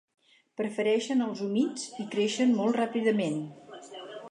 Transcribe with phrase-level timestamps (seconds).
[0.61, 3.41] Prefereixen els humits, i creixen molt ràpidament.